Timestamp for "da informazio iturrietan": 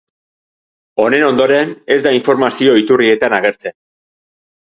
2.05-3.37